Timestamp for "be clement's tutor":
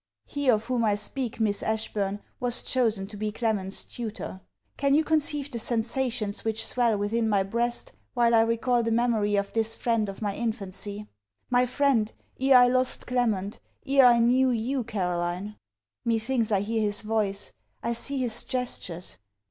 3.15-4.41